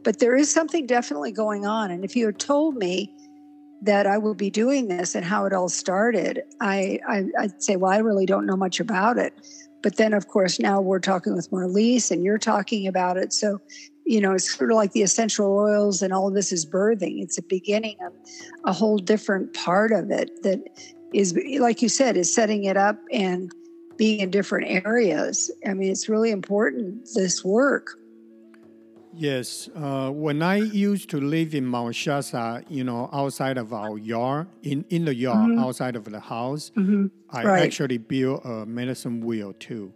[0.04, 3.14] but there is something definitely going on and if you had told me
[3.82, 7.76] that i would be doing this and how it all started i, I i'd say
[7.76, 9.34] well i really don't know much about it
[9.84, 13.60] but then of course now we're talking with Marlise and you're talking about it so
[14.06, 17.22] you know it's sort of like the essential oils and all of this is birthing
[17.22, 18.14] it's a beginning of
[18.66, 20.60] a whole different part of it that
[21.14, 23.52] is like you said is setting it up and
[23.98, 25.52] being in different areas.
[25.66, 27.98] I mean, it's really important, this work.
[29.18, 29.70] Yes.
[29.74, 34.48] Uh, when I used to live in Mount Shasta, you know, outside of our yard,
[34.64, 35.60] in, in the yard, Mhm.
[35.60, 37.06] outside of the house, Mm-hmm.
[37.30, 37.64] I Right.
[37.64, 39.94] actually built a medicine wheel too.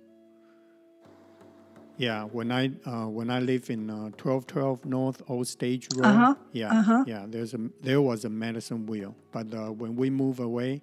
[1.98, 6.06] Yeah, when I uh, when I live in uh, twelve twelve North Old Stage Road,
[6.06, 7.04] Uh-huh, yeah, uh-huh.
[7.06, 10.82] yeah, there's a there was a medicine wheel, but uh, when we move away,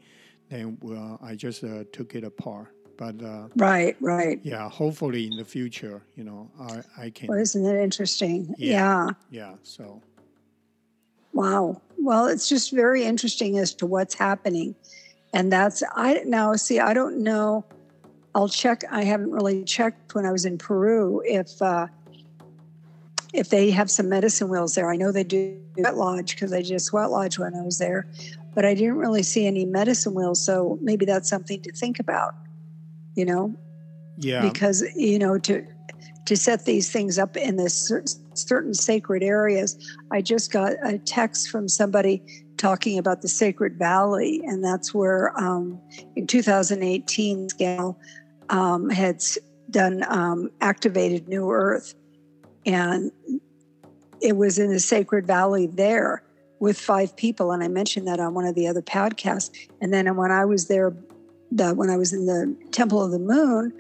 [0.51, 2.68] then uh, I just uh, took it apart.
[2.97, 4.41] But uh, Right, right.
[4.43, 8.55] yeah, hopefully in the future, you know, I I can, Well, isn't that interesting?
[8.59, 8.71] Yeah.
[8.71, 9.09] yeah.
[9.31, 9.55] yeah.
[9.63, 10.03] So
[11.33, 11.83] Wow.
[11.99, 14.75] Well, it's just very interesting as to what's happening.
[15.35, 17.65] And that's I now see I don't know
[18.35, 21.89] I'll check I haven't really checked when I was in Peru if uh
[23.35, 24.91] if they have some medicine wheels there.
[24.91, 27.79] I know they do sweat lodge because I did a sweat lodge when I was
[27.79, 28.07] there,
[28.55, 30.43] but I didn't really see any medicine wheels.
[30.43, 32.35] So maybe that's something to think about,
[33.17, 33.55] you know,
[34.17, 35.67] yeah, because you know to
[36.27, 37.93] to set these things up in this
[38.35, 39.79] certain sacred areas
[40.11, 42.21] i just got a text from somebody
[42.57, 45.81] talking about the sacred valley and that's where um,
[46.17, 47.97] in 2018 gal
[48.49, 49.23] um, had
[49.71, 51.95] done um, activated new earth.
[52.65, 53.11] And
[54.21, 56.23] it was in the Sacred Valley there
[56.59, 59.51] with five people, and I mentioned that on one of the other podcasts.
[59.81, 60.97] And then when I was there,
[61.51, 63.73] the, when I was in the Temple of the Moon,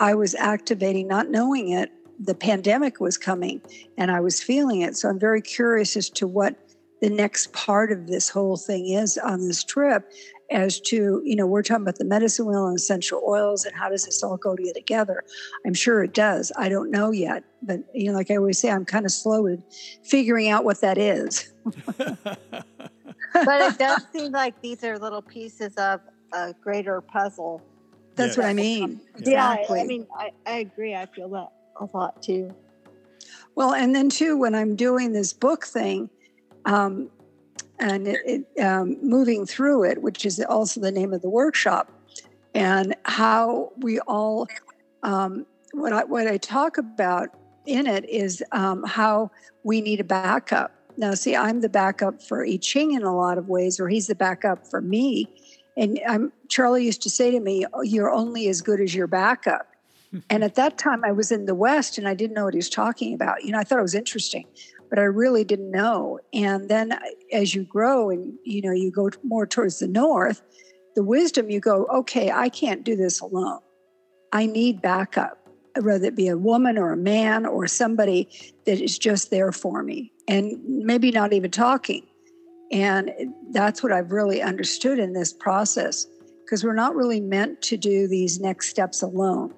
[0.00, 1.92] I was activating, not knowing it.
[2.18, 3.60] The pandemic was coming,
[3.96, 4.96] and I was feeling it.
[4.96, 6.56] So I'm very curious as to what
[7.00, 10.10] the next part of this whole thing is on this trip
[10.52, 13.88] as to you know we're talking about the medicine wheel and essential oils and how
[13.88, 15.24] does this all go together
[15.66, 18.70] i'm sure it does i don't know yet but you know like i always say
[18.70, 19.62] i'm kind of slow in
[20.04, 21.52] figuring out what that is
[21.96, 22.28] but
[23.34, 26.00] it does seem like these are little pieces of
[26.32, 27.62] a greater puzzle
[28.14, 29.78] that's what i mean exactly.
[29.78, 31.48] yeah i mean I, I agree i feel that
[31.80, 32.54] a lot too
[33.54, 36.10] well and then too when i'm doing this book thing
[36.64, 37.10] um,
[37.82, 41.90] and it, it, um, moving through it, which is also the name of the workshop,
[42.54, 44.46] and how we all,
[45.02, 47.30] um, what I what I talk about
[47.66, 49.30] in it is um, how
[49.64, 50.72] we need a backup.
[50.96, 54.14] Now, see, I'm the backup for Yicheng in a lot of ways, or he's the
[54.14, 55.26] backup for me.
[55.76, 59.06] And I'm, Charlie used to say to me, oh, "You're only as good as your
[59.06, 59.68] backup."
[60.30, 62.58] and at that time, I was in the West, and I didn't know what he
[62.58, 63.44] was talking about.
[63.44, 64.46] You know, I thought it was interesting
[64.92, 66.18] but I really didn't know.
[66.34, 66.92] And then
[67.32, 70.42] as you grow and you know you go more towards the north,
[70.94, 73.60] the wisdom you go, okay, I can't do this alone.
[74.34, 75.38] I need backup,
[75.80, 78.28] whether it be a woman or a man or somebody
[78.66, 82.06] that is just there for me and maybe not even talking.
[82.70, 83.10] And
[83.52, 86.06] that's what I've really understood in this process
[86.44, 89.54] because we're not really meant to do these next steps alone.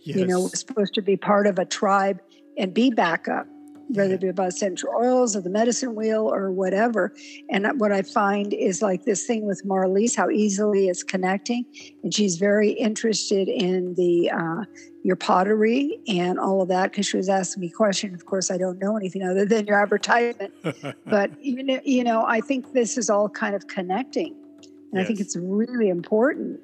[0.00, 0.18] Yes.
[0.18, 2.20] You know, we're supposed to be part of a tribe
[2.58, 3.46] and be backup
[3.88, 7.12] whether it be about essential oils or the medicine wheel or whatever.
[7.50, 11.64] And what I find is like this thing with Marlise, how easily it's connecting,
[12.02, 14.64] and she's very interested in the uh,
[15.02, 18.14] your pottery and all of that because she was asking me questions.
[18.14, 20.52] Of course, I don't know anything other than your advertisement,
[21.06, 25.04] but you know, you know, I think this is all kind of connecting, and yes.
[25.04, 26.60] I think it's really important.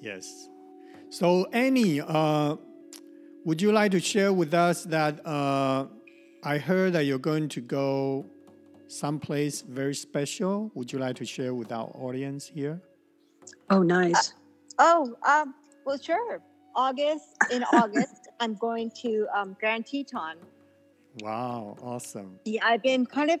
[0.00, 0.48] Yes.
[1.10, 2.56] So, Annie, uh,
[3.44, 5.26] would you like to share with us that?
[5.26, 5.86] Uh,
[6.42, 8.24] I heard that you're going to go
[8.86, 10.70] someplace very special.
[10.74, 12.80] Would you like to share with our audience here?
[13.70, 14.32] Oh, nice.
[14.78, 16.40] Uh, oh, um, well, sure.
[16.76, 20.36] August, in August, I'm going to um, Grand Teton.
[21.20, 22.38] Wow, awesome.
[22.44, 23.40] Yeah, I've been kind of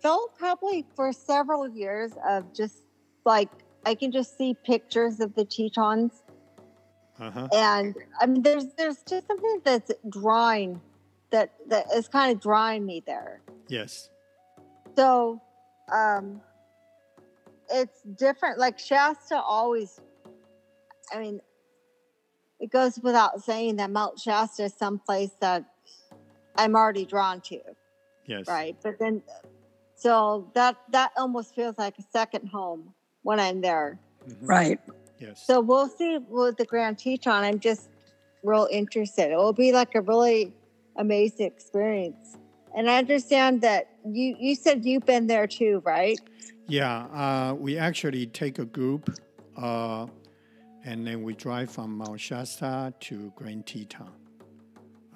[0.00, 2.82] felt probably for several years of just
[3.24, 3.48] like
[3.84, 6.22] I can just see pictures of the Tetons.
[7.18, 7.48] Uh-huh.
[7.52, 10.80] And I mean, there's there's just something that's drawing
[11.30, 13.40] that that is kind of drawing me there.
[13.68, 14.10] Yes.
[14.96, 15.40] So,
[15.92, 16.40] um,
[17.70, 18.58] it's different.
[18.58, 20.00] Like Shasta always,
[21.12, 21.40] I mean,
[22.60, 25.64] it goes without saying that Mount Shasta is someplace that
[26.56, 27.60] I'm already drawn to.
[28.26, 28.46] Yes.
[28.48, 28.76] Right.
[28.82, 29.22] But then,
[29.94, 33.98] so that that almost feels like a second home when I'm there.
[34.28, 34.46] Mm-hmm.
[34.46, 34.80] Right.
[35.18, 35.46] Yes.
[35.46, 37.44] So we'll see with the Grand Teton.
[37.44, 37.88] I'm just
[38.42, 39.30] real interested.
[39.32, 40.52] It will be like a really
[40.98, 42.36] amazing experience.
[42.76, 46.18] And I understand that you you said you've been there too, right?
[46.66, 49.18] Yeah, uh, we actually take a group,
[49.56, 50.06] uh,
[50.84, 54.10] and then we drive from Mount Shasta to Grand Teton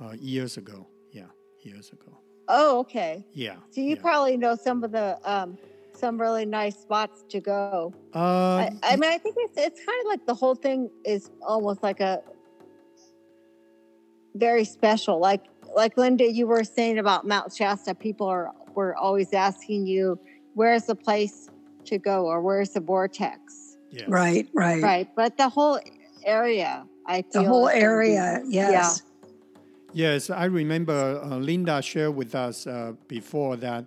[0.01, 0.87] uh, years ago.
[1.12, 1.27] Yeah,
[1.61, 2.18] years ago.
[2.49, 3.25] Oh, okay.
[3.35, 3.57] Yeah.
[3.71, 4.03] So you yeah.
[4.03, 5.59] probably know some of the um,
[5.92, 7.92] some really nice spots to go.
[8.14, 11.31] Uh, I, I mean, I think it's it's kind of like the whole thing is
[11.47, 12.23] almost like a
[14.35, 15.18] very special.
[15.18, 20.19] Like like Linda, you were saying about Mount Shasta, people are were always asking you,
[20.55, 21.49] where's the place
[21.85, 23.77] to go or where's the vortex?
[23.91, 24.09] Yes.
[24.09, 24.83] Right, right.
[24.83, 25.09] Right.
[25.15, 25.79] But the whole
[26.25, 27.43] area, I feel.
[27.43, 29.03] The whole area, be, yes.
[29.03, 29.09] Yeah.
[29.95, 33.85] Yes, I remember uh, Linda shared with us uh, before that,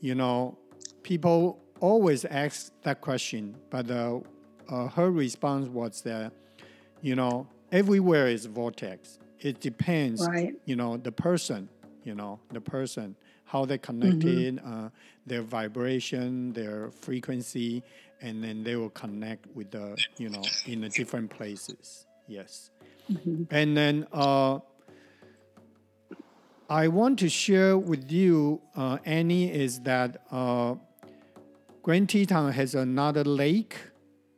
[0.00, 0.58] you know,
[1.02, 4.20] people always ask that question, but uh,
[4.68, 6.32] uh her response was that,
[7.00, 10.54] you know, everywhere is vortex it depends, right.
[10.64, 11.68] you know, the person,
[12.04, 14.86] you know, the person, how they connected, mm-hmm.
[14.86, 14.88] uh,
[15.24, 17.82] their vibration, their frequency,
[18.20, 22.06] and then they will connect with the, you know, in the different places.
[22.26, 22.70] Yes.
[23.10, 23.44] Mm-hmm.
[23.50, 24.58] And then uh,
[26.68, 30.74] I want to share with you, uh, Annie, is that uh,
[31.82, 33.76] Grand Teton has another lake.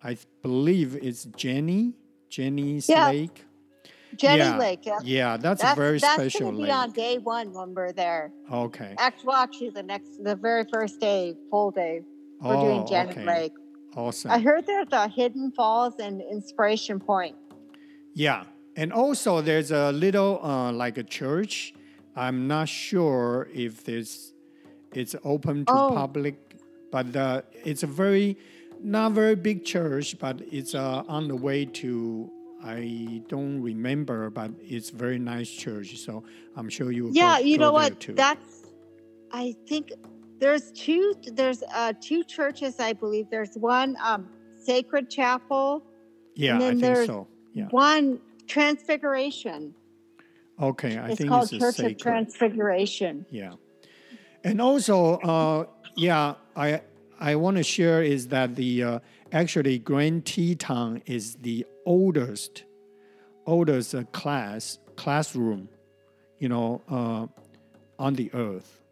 [0.03, 1.95] I believe it's Jenny,
[2.29, 3.09] Jenny's yeah.
[3.09, 3.47] Lake.
[4.19, 4.59] Jenny yeah.
[4.59, 4.81] Lake.
[4.85, 6.73] Yeah, yeah that's, that's, a very that's special gonna be lake.
[6.73, 8.33] on day one when we're there.
[8.53, 8.95] Okay.
[8.99, 12.03] Actually, actually, the next, the very first day, full day,
[12.41, 13.25] we're oh, doing Jenny okay.
[13.25, 13.53] Lake.
[13.97, 14.31] Awesome.
[14.31, 17.37] I heard there's a Hidden Falls and Inspiration Point.
[18.15, 18.45] Yeah,
[18.77, 21.75] and also there's a little uh, like a church.
[22.15, 24.33] I'm not sure if this
[24.93, 25.91] it's open to Oh.
[25.95, 26.37] public,
[26.91, 28.37] but uh, it's a very
[28.81, 32.31] not very big church, but it's uh, on the way to.
[32.63, 35.97] I don't remember, but it's very nice church.
[35.99, 36.25] So
[36.57, 37.11] I'm sure you.
[37.13, 38.01] Yeah, go, you go know what?
[38.01, 38.15] Too.
[38.15, 38.67] That's
[39.33, 39.93] I think
[40.41, 43.27] there's two there's uh two churches I believe.
[43.31, 45.85] There's one um Sacred Chapel,
[46.35, 47.29] yeah, and I think so.
[47.55, 47.67] Yeah.
[47.71, 49.75] one Transfiguration.
[50.61, 51.93] Okay, I it's think called it's a Church sacred.
[51.93, 53.27] of Transfiguration.
[53.31, 53.53] Yeah,
[54.43, 55.67] and also, uh,
[55.97, 56.83] yeah, I
[57.21, 58.99] I want to share is that the uh,
[59.33, 62.65] actually Grand Teton is the oldest
[63.47, 65.69] oldest uh, class classroom,
[66.39, 67.27] you know, uh,
[67.99, 68.83] on the earth.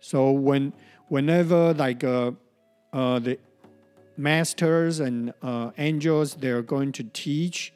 [0.00, 0.72] So when
[1.08, 2.32] whenever like uh,
[2.92, 3.38] uh, the
[4.16, 7.72] masters and uh, angels they're going to teach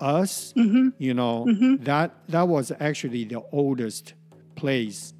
[0.00, 0.52] us
[0.98, 1.46] you know
[1.80, 4.14] that that was actually the oldest
[4.54, 5.12] place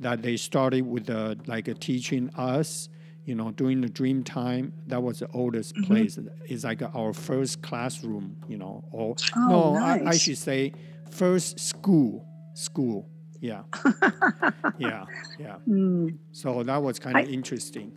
[0.00, 2.88] that they started with the like uh, teaching us
[3.24, 6.18] you know during the dream time that was the oldest place.
[6.46, 10.72] It's like our first classroom you know or Oh, no I, I should say
[11.10, 13.08] first school school.
[13.40, 13.62] Yeah.
[14.78, 15.04] Yeah
[15.38, 15.56] yeah.
[15.68, 17.92] Mm, so that was kind of I- interesting.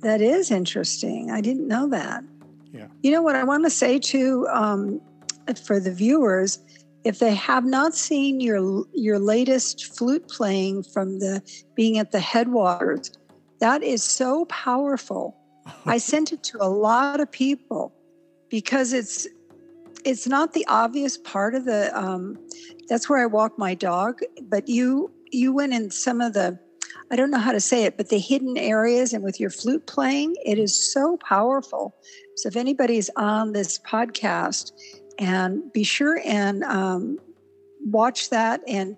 [0.00, 1.30] That is interesting.
[1.30, 2.24] I didn't know that.
[2.72, 2.86] Yeah.
[3.02, 5.00] You know what I want to say to um,
[5.66, 6.58] for the viewers,
[7.04, 11.42] if they have not seen your your latest flute playing from the
[11.74, 13.10] being at the headwaters,
[13.60, 15.36] that is so powerful.
[15.86, 17.92] I sent it to a lot of people
[18.48, 19.26] because it's
[20.04, 22.38] it's not the obvious part of the um,
[22.88, 26.58] that's where I walk my dog, but you you went in some of the
[27.12, 29.86] I don't know how to say it, but the hidden areas and with your flute
[29.86, 31.94] playing, it is so powerful.
[32.36, 34.72] So if anybody's on this podcast,
[35.20, 37.18] and be sure and um,
[37.84, 38.62] watch that.
[38.66, 38.96] And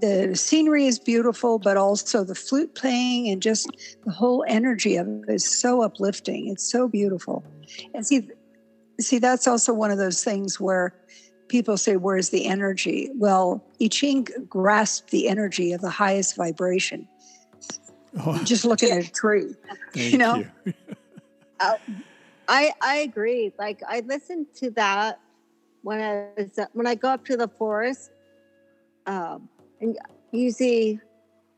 [0.00, 3.68] the scenery is beautiful, but also the flute playing and just
[4.04, 6.48] the whole energy of it is so uplifting.
[6.48, 7.44] It's so beautiful.
[7.94, 8.28] And see,
[9.00, 10.94] see, that's also one of those things where
[11.48, 17.08] people say, "Where's the energy?" Well, Yicheng grasped the energy of the highest vibration.
[18.24, 19.54] Oh, Just looking at a tree.
[19.92, 20.36] thank you know?
[20.36, 20.50] you.
[22.48, 23.52] I I agree.
[23.58, 25.20] Like I listen to that
[25.82, 28.10] when I was when I go up to the forest.
[29.06, 29.48] Um,
[29.80, 29.98] and
[30.32, 31.00] usually,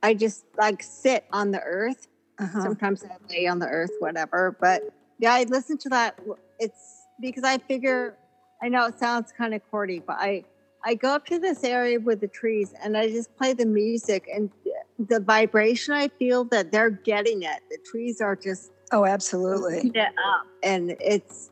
[0.02, 2.08] I just like sit on the earth.
[2.38, 2.62] Uh-huh.
[2.62, 4.56] Sometimes I lay on the earth, whatever.
[4.60, 4.82] But
[5.18, 6.18] yeah, I listen to that.
[6.58, 8.16] It's because I figure.
[8.62, 10.44] I know it sounds kind of corny, but I
[10.84, 14.28] I go up to this area with the trees and I just play the music
[14.32, 14.50] and
[14.98, 15.94] the vibration.
[15.94, 17.60] I feel that they're getting it.
[17.70, 19.90] The trees are just Oh, absolutely.
[19.94, 21.50] it up and it's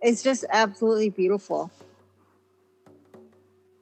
[0.00, 1.70] it's just absolutely beautiful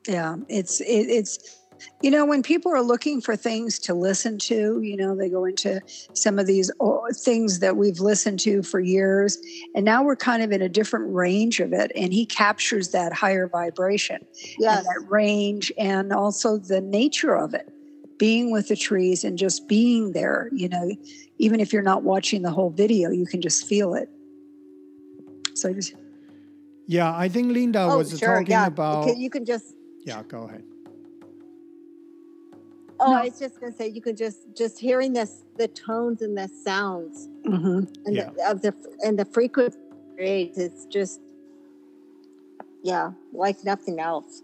[0.09, 1.60] Yeah, it's it, it's
[2.03, 5.45] you know when people are looking for things to listen to, you know, they go
[5.45, 5.81] into
[6.15, 6.71] some of these
[7.25, 9.39] things that we've listened to for years,
[9.75, 11.93] and now we're kind of in a different range of it.
[11.95, 14.25] And he captures that higher vibration,
[14.59, 17.69] yes and that range, and also the nature of it,
[18.19, 20.49] being with the trees and just being there.
[20.53, 20.91] You know,
[21.39, 24.09] even if you're not watching the whole video, you can just feel it.
[25.55, 25.95] So just
[26.87, 29.07] Yeah, I think Linda oh was sure talking yeah about.
[29.07, 30.65] you can, you can just Yeah, go ahead.
[33.01, 33.17] Oh No.
[33.19, 36.49] i was just gonna say you can just just hearing this the tones and the
[36.65, 37.89] sounds mhm.
[38.07, 38.31] and Yeah.
[38.37, 38.73] the, of the
[39.05, 39.79] and the frequency
[40.65, 41.21] it's just
[42.83, 44.43] yeah like nothing else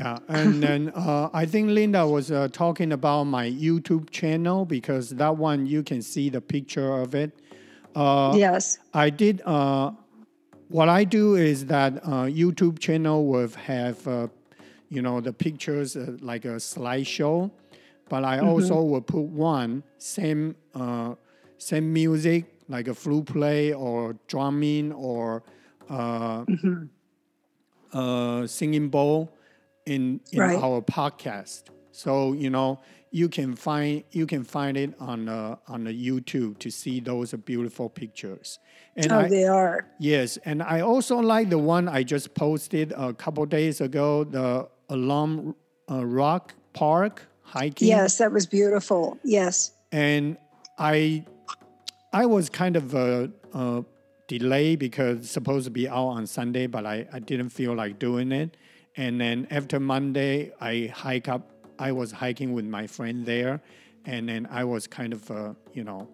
[0.00, 5.10] Yeah, and then uh, I think Linda was uh, talking about my YouTube channel because
[5.22, 7.30] that one you can see the picture of it.
[7.94, 9.42] Uh, yes, I did.
[9.44, 9.90] Uh,
[10.68, 14.28] what I do is that uh, YouTube channel will have, uh,
[14.88, 17.50] you know, the pictures uh, like a slideshow,
[18.08, 21.14] but I also will put one same uh,
[21.58, 25.42] same music like a flute play or drumming or
[25.90, 26.44] uh,
[27.92, 29.36] uh, singing bowl
[29.86, 30.58] in in Right.
[30.62, 31.64] our podcast.
[31.90, 32.80] So you know
[33.10, 37.32] you can find you can find it on uh, on the YouTube to see those
[37.44, 38.58] beautiful pictures.
[38.96, 39.86] And oh, I, they are.
[39.98, 44.68] yes, and I also like the one I just posted a couple days ago, the
[44.90, 45.54] Alum
[45.90, 47.22] uh, Rock Park
[47.52, 47.88] hiking.
[47.88, 49.18] Yes, that was beautiful.
[49.24, 49.72] Yes.
[49.92, 50.38] and
[50.78, 51.24] I
[52.12, 53.82] I was kind of a, uh,
[54.28, 58.32] delayed because supposed to be out on Sunday, but I, I didn't feel like doing
[58.32, 58.56] it.
[58.96, 61.42] And then after Monday, I hike up.
[61.78, 63.60] I was hiking with my friend there,
[64.04, 66.08] and then I was kind of uh, you know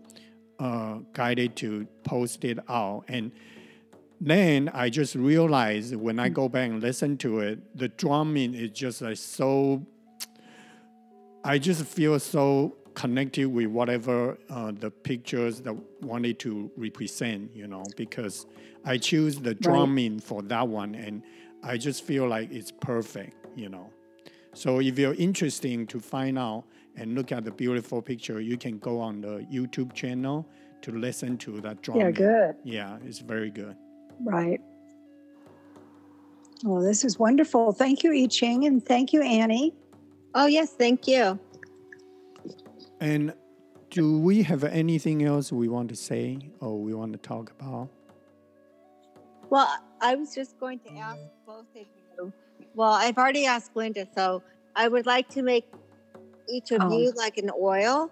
[0.58, 3.04] uh, guided to post it out.
[3.08, 3.32] And
[4.20, 8.70] then I just realized when I go back and listen to it, the drumming is
[8.70, 9.84] just like so
[11.44, 17.66] I just feel so connected with whatever uh, the pictures that wanted to represent, you
[17.68, 18.46] know, because
[18.84, 21.22] I choose the drumming for that one, and
[21.62, 23.90] I just feel like it's perfect, you know.
[24.52, 26.64] So if you're interested to find out
[26.96, 30.48] and look at the beautiful picture, you can go on the YouTube channel
[30.82, 32.06] to listen to that drumming.
[32.06, 32.56] Yeah, good.
[32.64, 33.76] Yeah, it's very good.
[34.20, 34.60] Right.
[36.64, 37.72] Well, this is wonderful.
[37.72, 39.74] Thank you, Yicheng, and thank you, Annie.
[40.34, 41.38] Oh yes, thank you.
[43.00, 43.32] And
[43.90, 47.88] do we have anything else we want to say or we want to talk about?
[49.50, 49.68] Well,
[50.00, 51.86] I was just going to ask both of
[52.18, 52.32] you.
[52.74, 54.42] Well, I've already asked Linda, so
[54.76, 55.64] I would like to make
[56.48, 56.98] each of Oh.
[56.98, 58.10] you like an oil,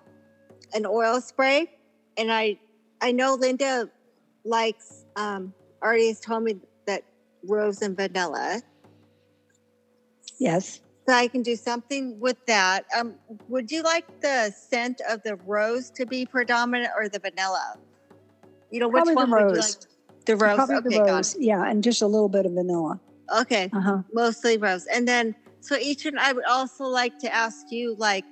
[0.75, 1.71] an oil spray.
[2.17, 2.59] And I,
[3.01, 3.91] I know Linda
[4.45, 5.05] likes.
[5.17, 5.53] Um,
[5.83, 6.57] already has told me
[6.87, 7.03] that
[7.45, 8.62] rose and vanilla,
[10.39, 10.81] Yes.
[11.09, 12.84] So I can do something with that.
[12.96, 13.14] Um,
[13.48, 17.76] would you like the scent of the rose to be predominant or the vanilla?
[18.70, 19.59] You know, which Probably the one would you rose.
[19.59, 20.26] like?
[20.26, 20.54] The rose.
[20.57, 21.36] Probably okay, the got rose.
[21.38, 23.00] Yeah, and just a little bit of vanilla.
[23.40, 23.70] Okay.
[23.72, 24.02] Uh huh.
[24.12, 28.24] mostly rose and then so each and i would also like to ask you like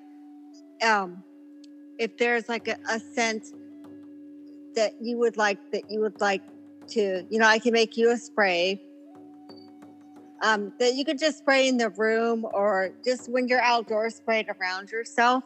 [0.82, 1.22] um
[1.98, 3.44] if there's like a, a scent
[4.76, 6.42] that you would like that you would like
[6.88, 8.80] to you know i can make you a spray
[10.42, 14.40] um that you could just spray in the room or just when you're outdoors spray
[14.40, 15.44] it around yourself.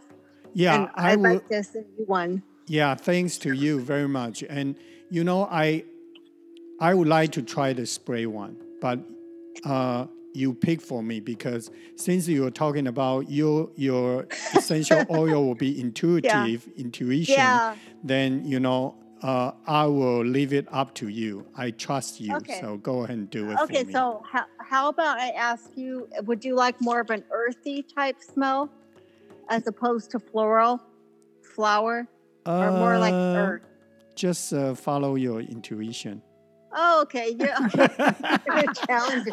[0.55, 2.43] Yeah, and I i'd like to send you one.
[2.67, 4.43] Yeah, thanks to you very much.
[4.43, 4.77] And
[5.11, 5.85] you know, I
[6.81, 9.01] I would like to try the spray one, but
[9.65, 15.55] uh, you pick for me because since you're talking about your your essential oil will
[15.55, 17.75] be intuitive intuition, yeah.
[18.05, 21.47] then you know uh, I will leave it up to you.
[21.57, 22.59] I trust you, Okay.
[22.61, 23.93] so go ahead and do it okay for me.
[23.93, 28.17] so how, how about i ask you would you like more of an earthy type
[28.23, 28.71] smell
[29.51, 30.81] as opposed to floral
[31.55, 32.07] flower
[32.47, 33.63] or more like Uh, earth.
[34.15, 36.23] Just uh, follow your intuition.
[36.75, 37.35] Oh, okay.
[37.39, 37.57] Yeah.
[38.49, 38.67] Okay.
[38.87, 39.27] Challenge.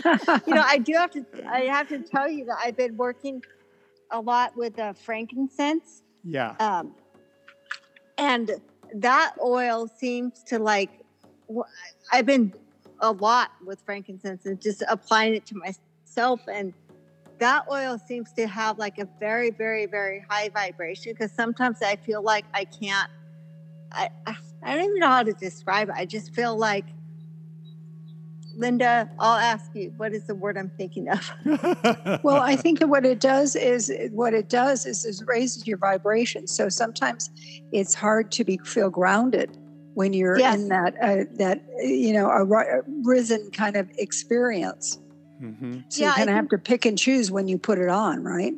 [0.48, 1.26] You know, I do have to.
[1.50, 3.42] I have to tell you that I've been working
[4.12, 6.56] a lot with uh, frankincense, Yeah.
[6.60, 6.94] um,
[8.18, 8.52] and
[8.96, 10.90] that oil seems to like.
[12.12, 12.54] I've been
[13.02, 16.74] a lot with frankincense and just applying it to myself, and
[17.40, 21.14] that oil seems to have like a very, very, very high vibration.
[21.14, 23.10] Because sometimes I feel like I can't.
[23.92, 24.10] I
[24.64, 25.96] I don't even know how to describe it.
[25.98, 26.86] I just feel like.
[28.56, 29.94] Linda, I'll ask you.
[29.98, 31.32] What is the word I'm thinking of?
[32.24, 35.78] Well, I think that what it does is what it does is, is raises your
[35.78, 36.48] vibration.
[36.48, 37.30] So sometimes
[37.72, 39.56] it's hard to be feel grounded
[39.94, 40.56] when you're Yes.
[40.56, 44.98] in that uh, that you know a ri- risen kind of experience.
[45.40, 47.90] hmm So Yeah, you kind of have to pick and choose when you put it
[47.90, 48.54] on, right?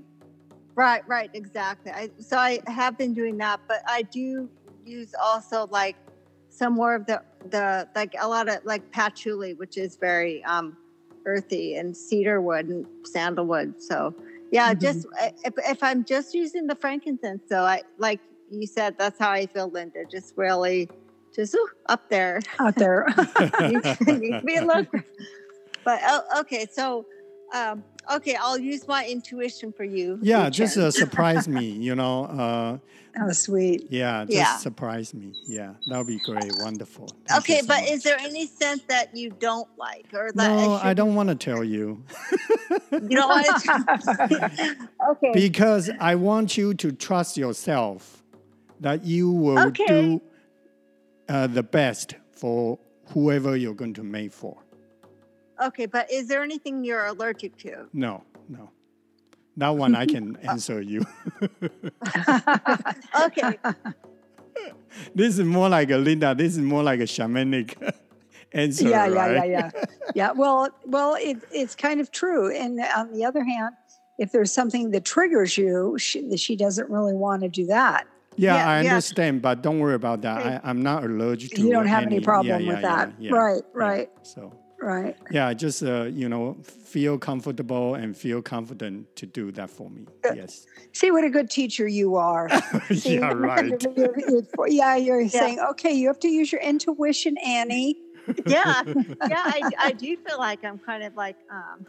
[0.78, 1.91] Right, right, exactly.
[1.91, 4.50] I, so I have been doing that, but I do
[4.86, 5.95] use also like
[6.52, 7.22] some more of the
[7.52, 10.78] the like a lot of like patchouli, which is very um
[11.26, 13.82] earthy, and cedarwood and sandalwood.
[13.82, 14.14] So
[14.52, 14.82] yeah, Mhm.
[14.82, 15.08] just
[15.43, 18.20] if, if I'm just using the frankincense, so I like
[18.50, 20.06] you said, that's how I feel, Linda.
[20.10, 20.89] Just really,
[21.36, 22.39] just ooh, up there.
[22.60, 23.06] Out there.
[23.62, 24.88] needs to be a look.
[25.84, 27.06] But oh, okay, so
[27.54, 27.84] um,
[28.16, 30.20] okay, I'll use my intuition for you.
[30.22, 32.26] Yeah, Wu just uh, surprise me, you know.
[32.26, 32.78] Uh,
[33.22, 33.88] oh, sweet.
[33.89, 34.58] yeah, just Yeah.
[34.58, 35.34] surprise me.
[35.47, 36.51] Yeah, that would be great.
[36.60, 37.10] Wonderful.
[37.28, 37.91] Thank Okay, so but much.
[37.91, 41.30] is there any scent that you don't like, or that No, I should- don't want
[41.30, 42.03] to tell you
[42.91, 44.88] You don't want to.
[45.12, 45.32] okay.
[45.34, 48.24] because I want you to trust yourself
[48.80, 49.86] that you will Okay.
[49.88, 50.22] do
[51.30, 52.78] uh, the best for
[53.08, 54.58] whoever you're going to make for.
[55.62, 57.88] Okay, but is there anything you're allergic to?
[57.93, 58.70] No, no.
[59.58, 61.05] That one I can answer you.
[63.26, 63.58] Okay.
[65.16, 66.34] this is more like a Linda.
[66.36, 67.76] This is more like a shamanic
[68.53, 69.49] answer, yeah, yeah, right?
[69.49, 69.86] yeah, yeah,
[70.16, 70.32] yeah.
[70.32, 72.55] Well, well, it, it's kind of true.
[72.55, 73.76] And on the other hand,
[74.18, 78.08] if there's something that triggers you, she, she doesn't really want to do that.
[78.36, 78.89] Yeah, Yeah, I yeah.
[78.91, 80.45] understand, but don't worry about that.
[80.45, 83.14] I, I'm not allergic to You don't have any yeah, problem yeah, with yeah, that.
[83.20, 83.84] yeah, right, yeah.
[83.84, 85.15] right, So right.
[85.32, 90.05] yeah, just uh, you know, feel comfortable and feel confident to do that for me.
[90.36, 90.65] Yes.
[90.93, 92.47] See what a good teacher you are.
[92.93, 93.65] See, yeah, right.
[93.97, 97.97] you're- you're- yeah, you're saying, okay, you have to use your intuition, Annie.
[98.45, 101.86] Yeah, yeah, I, I do feel like I'm kind of like um,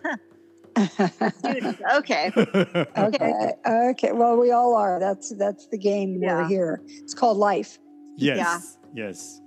[1.39, 1.80] student.
[1.97, 2.30] Okay.
[2.36, 4.12] okay, okay.
[4.12, 5.01] Well, we all are.
[5.01, 6.80] That's that's the game we're here.
[6.86, 7.78] It's called life.
[8.16, 8.78] Yes.
[8.95, 9.41] Yes.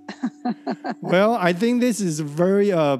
[1.00, 2.98] well, I think this is very uh,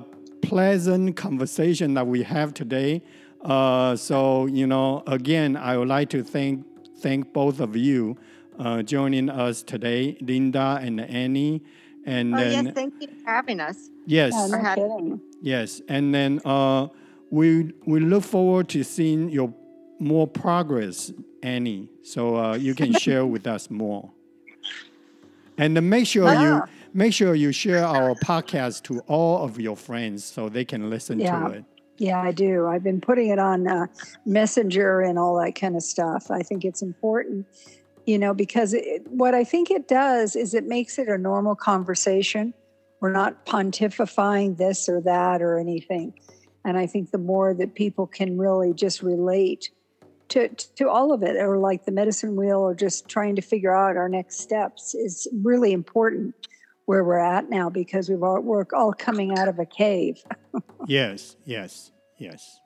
[0.52, 3.02] pleasant conversation that we have today.
[3.40, 6.66] Uh, so, you know, again, I would like to thank
[6.98, 8.18] thank both of you
[8.58, 11.62] uh, joining us today, Linda and Annie.
[12.04, 13.88] And Oh, then yes, thank you for having us.
[14.06, 15.20] yes, Yeah, no had- kidding.
[15.40, 16.88] yes, and then uh,
[17.30, 19.54] we we look forward to seeing your
[19.98, 21.10] more progress,
[21.42, 21.88] Annie.
[22.02, 24.10] So uh, you can share with us more.
[25.56, 26.42] And make sure Yeah.
[26.44, 26.62] you
[26.94, 31.18] make sure you share our podcast to all of your friends so they can listen
[31.20, 31.48] Yeah.
[31.48, 31.64] to it.
[31.98, 32.66] Yeah, I do.
[32.66, 33.86] I've been putting it on uh,
[34.26, 36.30] Messenger and all that kind of stuff.
[36.30, 37.46] I think it's important,
[38.06, 41.54] you know, because it, what I think it does is it makes it a normal
[41.54, 42.54] conversation.
[43.00, 46.14] We're not pontifying this or that or anything.
[46.64, 49.70] And I think the more that people can really just relate
[50.28, 53.76] to, to all of it, or like the medicine wheel, or just trying to figure
[53.76, 56.34] out our next steps, is really important
[56.86, 60.22] where we're at now because we've all, we're all coming out of a cave.
[60.86, 62.60] Yes, yes, yes.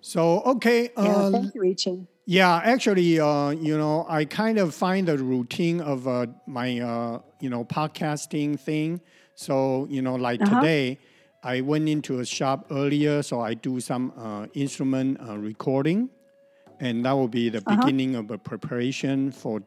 [0.00, 2.06] So okay, Yeah, uh, thank you, Yicheng.
[2.26, 7.20] Yeah, actually, uh, you know, I kind of find the routine of uh, my, uh,
[7.40, 9.00] you know, podcasting thing.
[9.34, 10.50] So, you know, like Uh-huh.
[10.50, 10.98] today,
[11.42, 16.10] I went into a shop earlier, so I do some uh, instrument uh, recording,
[16.80, 17.76] and that will be the Uh-huh.
[17.76, 19.62] beginning of a preparation for,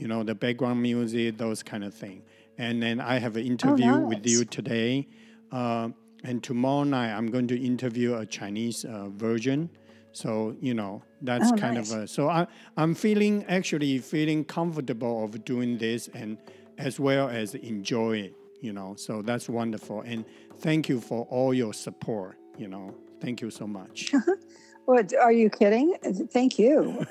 [0.00, 2.22] you know, the background music, those kind of thing.
[2.58, 5.06] And then I have an interview with you today,
[5.52, 5.88] uh,
[6.24, 9.70] and tomorrow night I'm going to interview a Chinese uh, version.
[10.12, 11.92] So you know that's Oh, kind nice.
[11.92, 12.46] of a, so I
[12.76, 16.36] I'm feeling actually feeling comfortable of doing this and
[16.78, 18.34] as well as enjoy it.
[18.60, 20.02] You know, so that's wonderful.
[20.02, 20.24] And
[20.58, 22.36] thank you for all your support.
[22.58, 24.12] You know, thank you so much.
[24.86, 25.94] What are you kidding?
[26.32, 27.06] Thank you.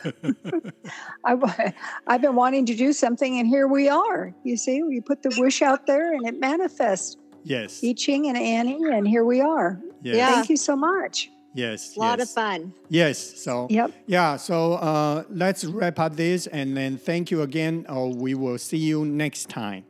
[1.26, 1.74] I,
[2.07, 4.34] I've been wanting to do something, and here we are.
[4.43, 7.15] You see, we put the wish out there, and it manifests.
[7.43, 7.82] yes.
[7.82, 9.80] Yicheng and Annie, and here we are.
[10.01, 10.15] Yes.
[10.17, 10.32] Yeah.
[10.34, 11.30] Thank you so much.
[11.53, 11.95] Yes.
[11.95, 12.30] A lot yes.
[12.30, 12.74] of fun.
[12.89, 13.17] Yes.
[13.17, 13.91] So Yep.
[14.05, 14.36] yeah.
[14.38, 17.86] So uh, let's wrap up this, and then thank you again.
[17.89, 19.86] Oh, we will see you next time.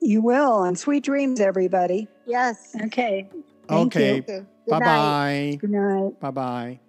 [0.00, 2.08] You will, and sweet dreams, everybody.
[2.26, 2.76] Yes.
[2.86, 3.28] Okay.
[3.68, 4.16] Thank okay.
[4.16, 4.22] you.
[4.22, 4.44] Okay.
[4.68, 5.58] Bye bye.
[5.60, 6.20] Good night.
[6.20, 6.80] Bye bye.